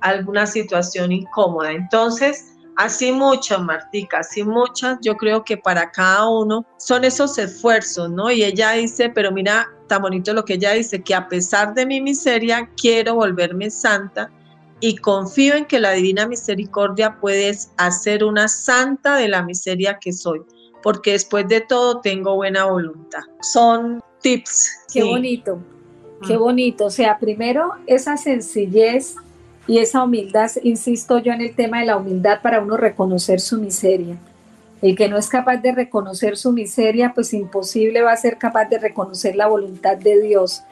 [0.00, 1.72] alguna situación incómoda.
[1.72, 8.10] Entonces, así muchas, Martica, así muchas, yo creo que para cada uno son esos esfuerzos,
[8.10, 8.30] ¿no?
[8.30, 11.84] Y ella dice, pero mira, tan bonito lo que ella dice, que a pesar de
[11.84, 14.30] mi miseria, quiero volverme santa
[14.80, 20.12] y confío en que la divina misericordia puede hacer una santa de la miseria que
[20.12, 20.40] soy,
[20.82, 23.20] porque después de todo tengo buena voluntad.
[23.42, 24.70] Son tips.
[24.92, 25.58] Qué bonito,
[26.26, 26.40] qué mm.
[26.40, 26.86] bonito.
[26.86, 29.16] O sea, primero esa sencillez
[29.70, 33.60] y esa humildad, insisto yo en el tema de la humildad para uno reconocer su
[33.60, 34.16] miseria.
[34.82, 38.64] El que no es capaz de reconocer su miseria, pues imposible va a ser capaz
[38.64, 40.62] de reconocer la voluntad de Dios.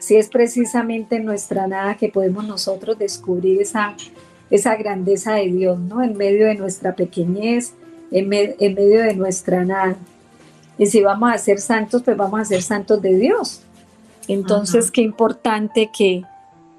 [0.00, 3.94] Si es precisamente en nuestra nada que podemos nosotros descubrir esa,
[4.50, 6.02] esa grandeza de Dios, ¿no?
[6.02, 7.74] En medio de nuestra pequeñez,
[8.10, 9.94] en, medio de nuestra nada.
[10.76, 13.62] Y si vamos a ser santos, pues vamos a ser santos de Dios.
[14.26, 16.24] Entonces, qué importante que,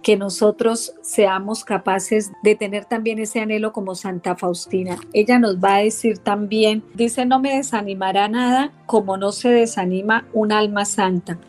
[0.01, 4.97] que nosotros seamos capaces de tener también ese anhelo como Santa Faustina.
[5.13, 10.27] Ella nos va a decir también, dice, no me desanimará nada como no se desanima
[10.33, 11.39] un alma santa.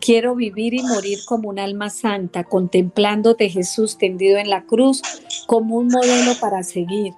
[0.00, 5.02] Quiero vivir y morir como un alma santa, contemplándote Jesús tendido en la cruz
[5.46, 7.14] como un modelo para seguir.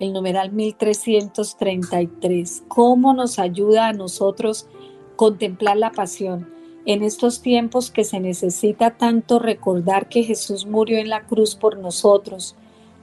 [0.00, 2.64] El numeral 1333.
[2.66, 4.66] ¿Cómo nos ayuda a nosotros
[5.14, 6.52] contemplar la pasión?
[6.84, 11.78] En estos tiempos que se necesita tanto recordar que Jesús murió en la cruz por
[11.78, 12.56] nosotros,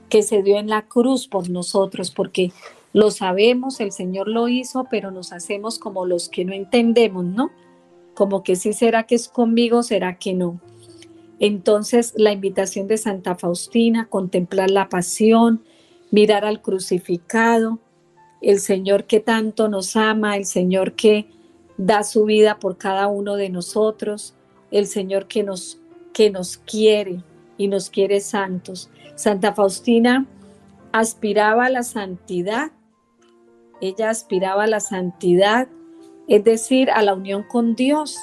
[0.08, 2.52] que se dio en la cruz por nosotros, porque
[2.92, 7.50] lo sabemos, el Señor lo hizo, pero nos hacemos como los que no entendemos, ¿no?
[8.14, 10.60] Como que sí será que es conmigo, será que no.
[11.38, 15.62] Entonces, la invitación de Santa Faustina, contemplar la pasión,
[16.10, 17.78] mirar al crucificado,
[18.42, 21.28] el Señor que tanto nos ama, el Señor que
[21.80, 24.34] da su vida por cada uno de nosotros,
[24.70, 25.80] el Señor que nos,
[26.12, 27.24] que nos quiere
[27.56, 28.90] y nos quiere santos.
[29.14, 30.26] Santa Faustina
[30.92, 32.70] aspiraba a la santidad,
[33.80, 35.68] ella aspiraba a la santidad,
[36.28, 38.18] es decir, a la unión con Dios,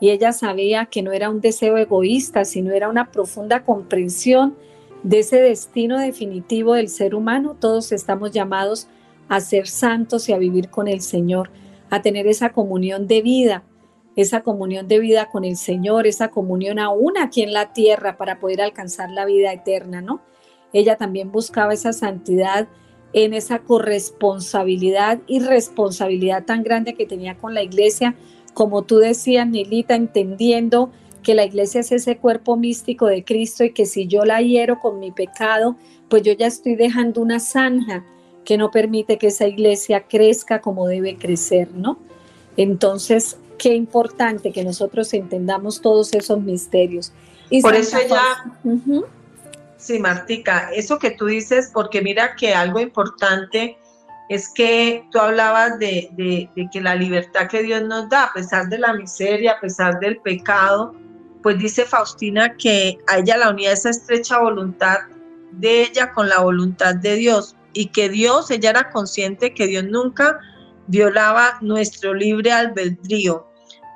[0.00, 4.56] y ella sabía que no era un deseo egoísta, sino era una profunda comprensión
[5.02, 7.54] de ese destino definitivo del ser humano.
[7.60, 8.88] Todos estamos llamados
[9.28, 11.50] a ser santos y a vivir con el Señor,
[11.90, 13.64] a tener esa comunión de vida,
[14.16, 18.38] esa comunión de vida con el Señor, esa comunión aún aquí en la tierra para
[18.38, 20.20] poder alcanzar la vida eterna, ¿no?
[20.72, 22.68] Ella también buscaba esa santidad
[23.12, 28.16] en esa corresponsabilidad y responsabilidad tan grande que tenía con la iglesia,
[28.54, 30.90] como tú decías, Nilita, entendiendo
[31.22, 34.80] que la iglesia es ese cuerpo místico de Cristo y que si yo la hiero
[34.80, 35.76] con mi pecado,
[36.08, 38.04] pues yo ya estoy dejando una zanja
[38.44, 41.98] que no permite que esa iglesia crezca como debe crecer, ¿no?
[42.56, 47.12] Entonces, qué importante que nosotros entendamos todos esos misterios.
[47.50, 48.44] Y Por eso ya...
[49.76, 53.76] Sí, Martica, eso que tú dices, porque mira que algo importante
[54.30, 58.68] es que tú hablabas de, de, que la libertad que Dios nos da, a pesar
[58.68, 60.94] de la miseria, a pesar del pecado,
[61.42, 65.00] pues dice Faustina que a ella la unía esa estrecha voluntad
[65.52, 69.84] de ella con la voluntad de Dios y que Dios, ella era consciente que Dios
[69.84, 70.38] nunca
[70.86, 73.46] violaba nuestro libre albedrío,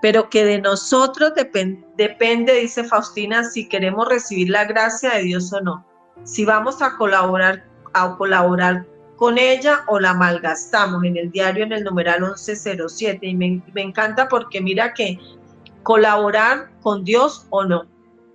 [0.02, 5.60] pero que de nosotros depende, dice Faustina, si queremos recibir la gracia de Dios o
[5.60, 5.84] no,
[6.24, 7.64] si vamos a colaborar,
[7.94, 13.34] a colaborar con ella o la malgastamos en el diario en el numeral 1107 y
[13.34, 15.18] me, me encanta porque mira que
[15.82, 17.86] colaborar con Dios o no.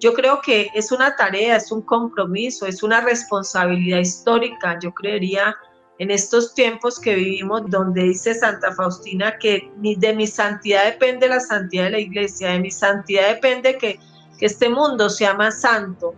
[0.03, 5.55] Yo creo que es una tarea, es un compromiso, es una responsabilidad histórica, yo creería,
[5.97, 11.39] en estos tiempos que vivimos, donde dice Santa Faustina que de mi santidad depende la
[11.39, 13.97] santidad de la iglesia, de mi santidad depende que,
[14.37, 16.13] que este mundo sea más santo.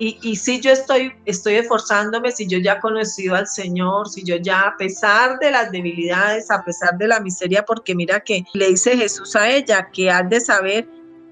[0.00, 4.24] Y, y si yo estoy, estoy esforzándome, si yo ya he conocido al Señor, si
[4.24, 8.42] yo ya, a pesar de las debilidades, a pesar de la miseria, porque mira que
[8.54, 10.88] le dice Jesús a ella que has de saber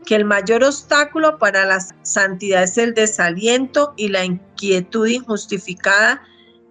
[0.08, 6.22] que el mayor obstáculo para la santidad es el desaliento y la inquietud injustificada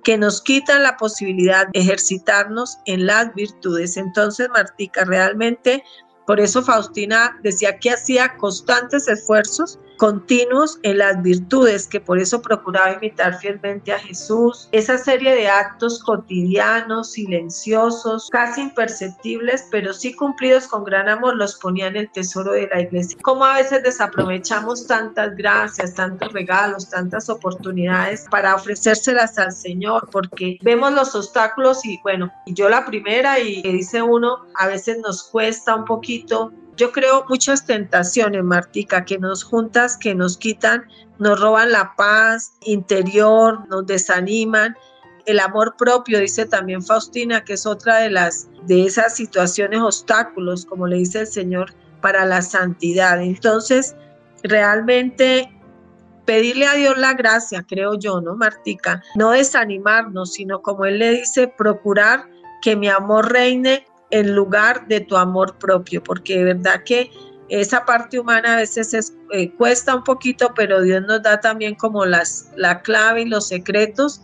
[0.03, 3.95] que nos quitan la posibilidad de ejercitarnos en las virtudes.
[3.95, 5.83] Entonces, Martica, realmente,
[6.27, 12.41] por eso Faustina decía que hacía constantes esfuerzos continuos en las virtudes, que por eso
[12.41, 14.69] procuraba imitar fielmente a Jesús.
[14.71, 21.55] Esa serie de actos cotidianos, silenciosos, casi imperceptibles, pero sí cumplidos con gran amor, los
[21.55, 23.17] ponía en el tesoro de la iglesia.
[23.23, 30.59] Como a veces desaprovechamos tantas gracias, tantos regalos, tantas oportunidades para ofrecérselas al Señor, porque
[30.61, 35.23] vemos los obstáculos y bueno, yo la primera y que dice uno, a veces nos
[35.23, 40.85] cuesta un poquito yo creo muchas tentaciones, Martica, que nos juntas, que nos quitan,
[41.17, 44.75] nos roban la paz interior, nos desaniman.
[45.25, 50.65] El amor propio, dice también Faustina, que es otra de las de esas situaciones obstáculos,
[50.65, 53.21] como le dice el Señor, para la santidad.
[53.21, 53.95] Entonces,
[54.43, 55.51] realmente
[56.25, 59.01] pedirle a Dios la gracia, creo yo, ¿no, Martica?
[59.15, 62.25] No desanimarnos, sino como Él le dice, procurar
[62.61, 67.11] que mi amor reine en lugar de tu amor propio, porque de verdad que
[67.49, 72.05] esa parte humana a veces eh, cuesta un poquito, pero Dios nos da también como
[72.05, 74.21] las, la clave y los secretos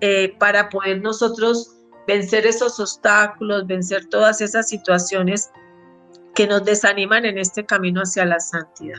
[0.00, 5.50] eh, para poder nosotros vencer esos obstáculos, vencer todas esas situaciones
[6.34, 8.98] que nos desaniman en este camino hacia la santidad.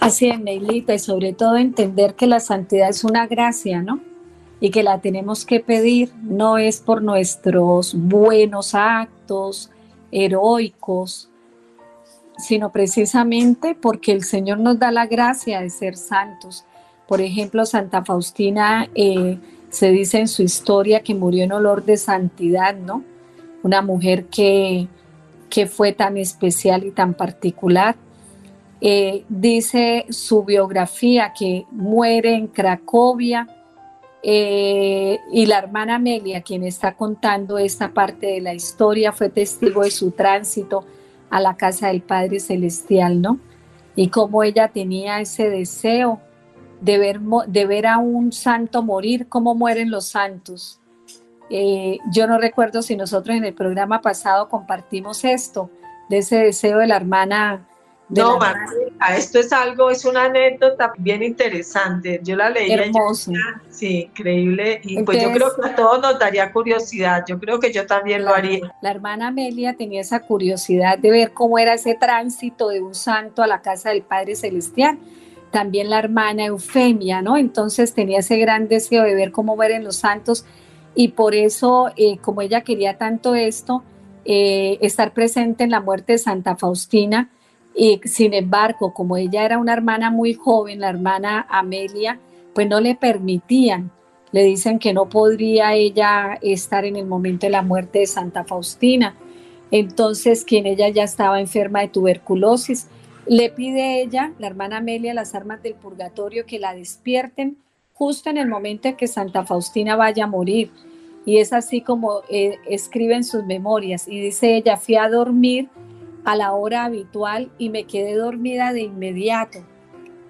[0.00, 4.00] Así es, Neilita, y sobre todo entender que la santidad es una gracia, ¿no?
[4.60, 9.70] Y que la tenemos que pedir no es por nuestros buenos actos
[10.12, 11.30] heroicos,
[12.36, 16.64] sino precisamente porque el Señor nos da la gracia de ser santos.
[17.08, 19.38] Por ejemplo, Santa Faustina eh,
[19.70, 23.02] se dice en su historia que murió en olor de santidad, ¿no?
[23.62, 24.88] Una mujer que,
[25.48, 27.96] que fue tan especial y tan particular.
[28.82, 33.46] Eh, dice su biografía que muere en Cracovia
[34.22, 39.82] eh, y la hermana Amelia, quien está contando esta parte de la historia, fue testigo
[39.82, 40.84] de su tránsito
[41.30, 43.38] a la casa del Padre Celestial, ¿no?
[43.96, 46.20] Y cómo ella tenía ese deseo
[46.80, 50.80] de ver, de ver a un santo morir, cómo mueren los santos.
[51.48, 55.70] Eh, yo no recuerdo si nosotros en el programa pasado compartimos esto,
[56.08, 57.68] de ese deseo de la hermana
[58.10, 58.72] no, Marta,
[59.16, 62.20] esto es algo, es una anécdota bien interesante.
[62.22, 62.72] Yo la leí.
[62.72, 63.32] Hermoso.
[63.70, 64.80] sí, increíble.
[64.82, 67.24] Y pues yo creo que a todos nos daría curiosidad.
[67.28, 68.74] Yo creo que yo también lo haría.
[68.82, 73.42] La hermana Amelia tenía esa curiosidad de ver cómo era ese tránsito de un santo
[73.42, 74.98] a la casa del Padre Celestial.
[75.52, 77.36] También la hermana Eufemia, ¿no?
[77.36, 80.44] Entonces tenía ese gran deseo de ver cómo mueren los santos.
[80.96, 83.84] Y por eso, eh, como ella quería tanto esto,
[84.24, 87.30] eh, estar presente en la muerte de Santa Faustina,
[87.82, 92.20] Y sin embargo, como ella era una hermana muy joven, la hermana Amelia,
[92.54, 93.90] pues no le permitían.
[94.32, 98.44] Le dicen que no podría ella estar en el momento de la muerte de Santa
[98.44, 99.16] Faustina.
[99.70, 102.88] Entonces, quien ella ya estaba enferma de tuberculosis,
[103.26, 107.56] le pide ella, la hermana Amelia, las armas del purgatorio, que la despierten
[107.94, 110.70] justo en el momento en que Santa Faustina vaya a morir.
[111.24, 114.06] Y es así como eh, escribe en sus memorias.
[114.06, 115.70] Y dice ella, fui a dormir
[116.24, 119.60] a la hora habitual y me quedé dormida de inmediato.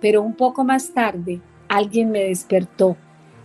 [0.00, 2.96] Pero un poco más tarde alguien me despertó.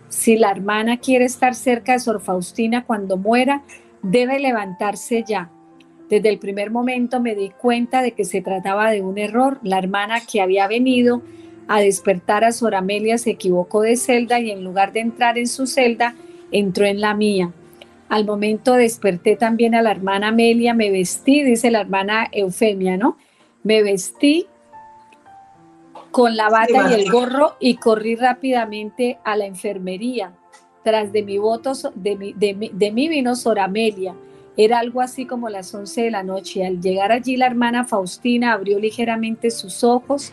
[0.09, 3.63] Si la hermana quiere estar cerca de Sor Faustina cuando muera,
[4.01, 5.49] debe levantarse ya.
[6.09, 9.59] Desde el primer momento me di cuenta de que se trataba de un error.
[9.63, 11.23] La hermana que había venido
[11.67, 15.47] a despertar a Sor Amelia se equivocó de celda y en lugar de entrar en
[15.47, 16.15] su celda,
[16.51, 17.51] entró en la mía.
[18.09, 23.17] Al momento desperté también a la hermana Amelia, me vestí, dice la hermana Eufemia, ¿no?
[23.63, 24.47] Me vestí
[26.11, 30.31] con la bata y el gorro y corrí rápidamente a la enfermería.
[30.83, 34.15] Tras de mi voto, de mi, de, mí vino Sor Amelia.
[34.55, 36.65] Era algo así como las 11 de la noche.
[36.65, 40.31] Al llegar allí la hermana Faustina abrió ligeramente sus ojos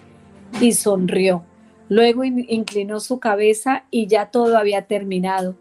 [0.60, 1.42] y sonrió.
[1.88, 5.56] Luego inclinó su cabeza y ya todo había terminado.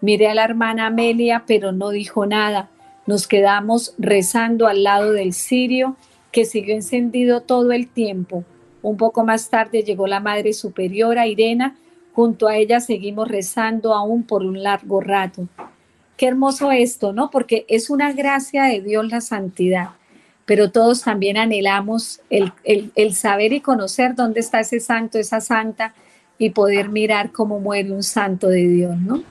[0.00, 2.70] Miré a la hermana Amelia, pero no dijo nada.
[3.06, 5.96] Nos quedamos rezando al lado del cirio,
[6.32, 8.44] que siguió encendido todo el tiempo.
[8.82, 11.76] Un poco más tarde llegó la Madre Superiora, Irena.
[12.12, 15.48] Junto a ella seguimos rezando aún por un largo rato.
[16.16, 17.30] Qué hermoso esto, ¿no?
[17.30, 19.90] Porque es una gracia de Dios la santidad
[20.46, 22.52] pero todos también anhelamos el,
[23.14, 25.92] saber y conocer dónde está ese santo, esa santa,
[26.38, 29.22] y poder mirar cómo muere un santo de Dios, ¿no?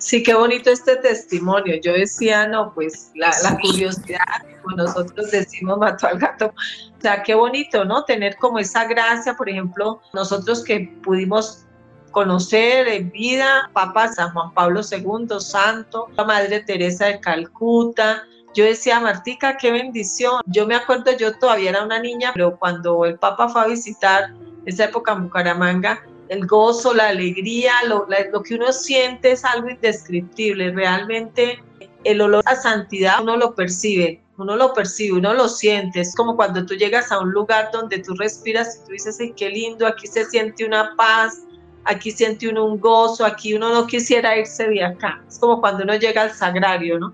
[0.00, 1.78] Sí, qué bonito este testimonio.
[1.82, 3.30] Yo decía, no, pues la,
[3.60, 4.18] curiosidad,
[4.62, 6.46] como nosotros decimos, mató al gato.
[6.46, 8.04] O sea, qué bonito, ¿no?
[8.04, 11.66] Tener como esa gracia, por ejemplo, nosotros que pudimos
[12.12, 18.24] conocer en vida Papa San Juan Pablo II, Santo, la Madre Teresa de Calcuta,
[18.54, 20.40] yo decía, Martica, qué bendición.
[20.46, 24.32] Yo me acuerdo, yo todavía era una niña, pero cuando el Papa fue a visitar
[24.64, 29.68] esa época en Bucaramanga, el gozo, la alegría, lo, lo que uno siente es algo
[29.68, 30.70] indescriptible.
[30.70, 31.60] Realmente
[32.04, 36.00] el olor a santidad uno lo percibe, uno lo percibe, uno lo siente.
[36.00, 39.34] Es como cuando tú llegas a un lugar donde tú respiras y tú dices, ay,
[39.36, 41.42] qué lindo, aquí se siente una paz,
[41.82, 45.20] aquí siente uno un gozo, aquí uno no quisiera irse de acá.
[45.28, 47.12] Es como cuando uno llega al sagrario, ¿no?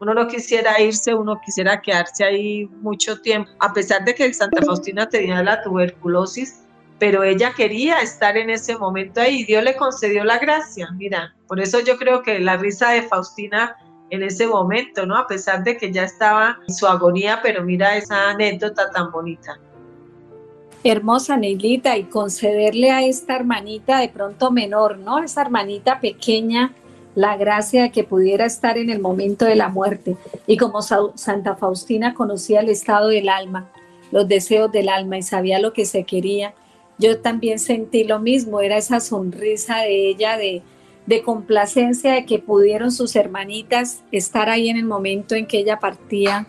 [0.00, 4.62] uno no quisiera irse, uno quisiera quedarse ahí mucho tiempo, a pesar de que Santa
[4.62, 6.63] Faustina tenía la tuberculosis,
[6.98, 11.34] pero ella quería estar en ese momento ahí y Dios le concedió la gracia, mira,
[11.48, 13.76] por eso yo creo que la risa de Faustina
[14.10, 15.16] en ese momento, ¿no?
[15.16, 19.58] A pesar de que ya estaba en su agonía, pero mira esa anécdota tan bonita.
[20.84, 25.18] Hermosa Neilita, y concederle a esta hermanita de pronto menor, ¿no?
[25.18, 26.74] Esa hermanita pequeña,
[27.14, 30.16] la gracia de que pudiera estar en el momento de la muerte.
[30.46, 33.70] Y como Santa Faustina conocía el estado del alma,
[34.12, 36.54] los deseos del alma y sabía lo que se quería,
[36.98, 40.62] yo también sentí lo mismo, era esa sonrisa de ella de,
[41.24, 46.46] complacencia de que pudieron sus hermanitas estar ahí en el momento en que ella partía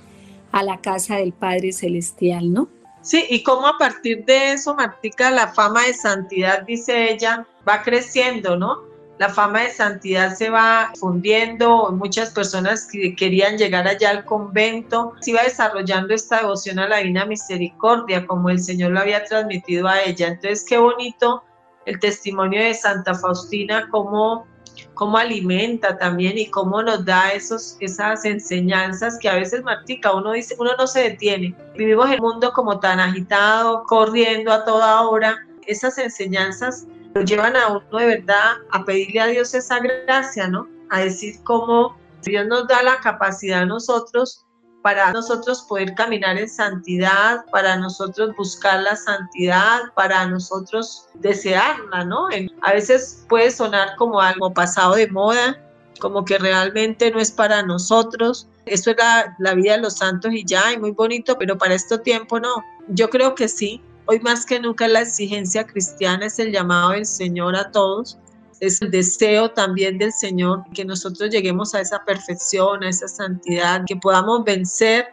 [0.52, 2.70] a la casa del Padre Celestial, ¿no?
[3.02, 7.84] Sí, y cómo a partir de eso, Martica, la fama de santidad, dice ella, va
[7.84, 8.95] creciendo, ¿no?
[9.18, 15.14] La fama de santidad se va fundiendo, muchas personas que querían llegar allá al convento,
[15.22, 19.88] se iba desarrollando esta devoción a la Divina Misericordia, como el Señor lo había transmitido
[19.88, 20.28] a ella.
[20.28, 21.44] Entonces, qué bonito
[21.86, 24.48] el testimonio de Santa Faustina, cómo,
[24.96, 30.34] cómo alimenta también y cómo nos da esos, esas enseñanzas que a veces, Martica, uno
[30.34, 31.56] dice, uno no se detiene.
[31.78, 35.38] Vivimos un mundo como tan agitado, corriendo a toda hora.
[35.68, 36.86] Esas enseñanzas
[37.16, 40.68] lo llevan a uno de verdad a pedirle a Dios esa gracia, ¿no?
[40.90, 44.46] A decir cómo Dios nos da la capacidad a nosotros
[44.84, 52.28] para nosotros poder caminar en santidad, para nosotros buscar la santidad, para nosotros desearla, ¿no?
[52.62, 55.58] A veces puede sonar como algo pasado de moda,
[56.00, 58.48] como que realmente no es para nosotros.
[58.66, 61.74] Eso es la, la vida de los santos y ya, y muy bonito, pero para
[61.76, 62.64] este tiempo no.
[62.90, 67.06] Yo creo que sí, Hoy más que nunca la exigencia cristiana es el llamado del
[67.06, 68.20] Señor a todos,
[68.60, 73.84] es el deseo también del Señor que nosotros lleguemos a esa perfección, a esa santidad,
[73.86, 75.08] que podamos vencer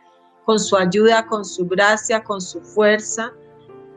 [0.45, 3.33] con su ayuda, con su gracia, con su fuerza.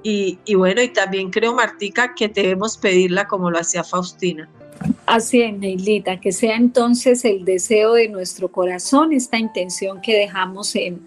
[0.04, 4.48] Y, bueno, y también creo, Martica, que debemos pedirla como lo hacía Faustina.
[5.08, 10.76] Así es, Neilita, que sea entonces el deseo de nuestro corazón, esta intención que dejamos
[10.76, 11.02] en,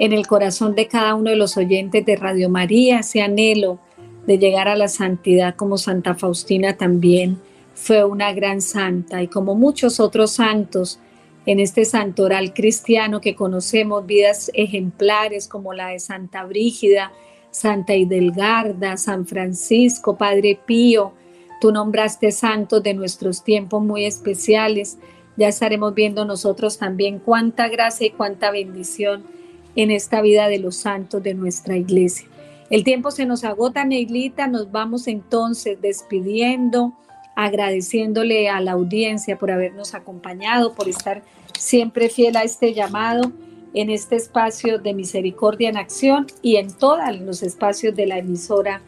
[0.00, 3.78] en el corazón de cada uno de los oyentes de Radio María, ese anhelo
[4.26, 7.38] de llegar a la santidad como Santa Faustina también
[7.74, 11.00] fue una gran santa y como muchos otros santos
[11.44, 17.12] en este santoral cristiano que conocemos, vidas ejemplares como la de Santa Brígida,
[17.50, 21.12] Santa Idelgarda, San Francisco, Padre Pío,
[21.60, 24.96] tú nombraste santos de nuestros tiempos muy especiales.
[25.36, 29.39] Ya estaremos viendo nosotros también cuánta gracia y cuánta bendición
[29.76, 32.28] en esta vida de los santos de nuestra iglesia.
[32.70, 36.92] El tiempo se nos agota, Neilita, nos vamos entonces despidiendo,
[37.34, 41.22] agradeciéndole a la audiencia por habernos acompañado, por estar
[41.58, 43.32] siempre fiel a este llamado
[43.74, 48.82] en este espacio de Misericordia en Acción y en todos los espacios de la emisora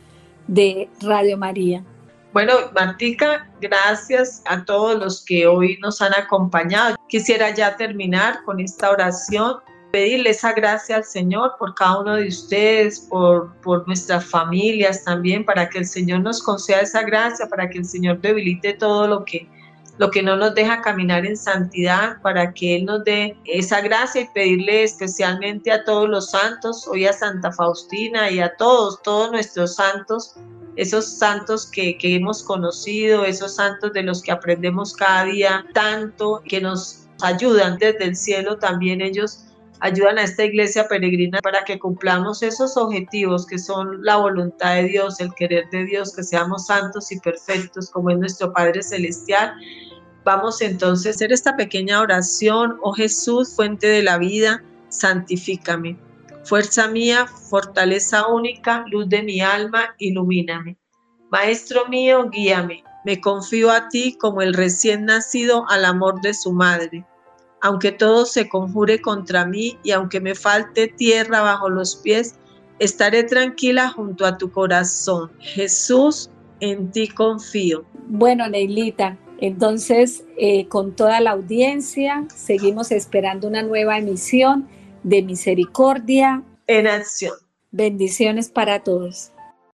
[0.46, 1.84] de Radio María.
[2.32, 6.96] Bueno, Martica, gracias a todos los que hoy nos han acompañado.
[7.08, 9.56] Quisiera ya terminar con esta oración
[9.92, 15.44] pedirle esa gracia al Señor por cada uno de ustedes, por, por nuestras familias también,
[15.44, 19.24] para que el Señor nos conceda esa gracia, para que el Señor debilite todo lo
[19.24, 19.46] que,
[19.98, 24.22] lo que no nos deja caminar en santidad, para que Él nos dé esa gracia
[24.22, 29.30] y pedirle especialmente a todos los santos, hoy a Santa Faustina y a todos, todos
[29.30, 30.36] nuestros santos,
[30.76, 36.42] esos santos que, que hemos conocido, esos santos de los que aprendemos cada día tanto,
[36.48, 39.51] que nos ayudan desde el cielo también ellos
[39.82, 44.84] ayudan a esta iglesia peregrina para que cumplamos esos objetivos que son la voluntad de
[44.84, 49.52] Dios, el querer de Dios, que seamos santos y perfectos como es nuestro Padre Celestial.
[50.24, 55.98] Vamos entonces a hacer esta pequeña oración, oh Jesús, fuente de la vida, santifícame.
[56.44, 60.76] Fuerza mía, fortaleza única, luz de mi alma, ilumíname.
[61.30, 62.84] Maestro mío, guíame.
[63.04, 67.04] Me confío a ti como el recién nacido al amor de su madre
[67.62, 72.34] aunque todo se conjure contra mí y aunque me falte tierra bajo los pies,
[72.80, 75.30] estaré tranquila junto a tu corazón.
[75.38, 76.28] Jesús,
[76.60, 77.84] en ti confío.
[78.08, 84.68] Bueno, Neilita, entonces eh, con toda la audiencia seguimos esperando una nueva emisión
[85.04, 87.34] de Misericordia en acción.
[87.70, 89.31] Bendiciones para todos.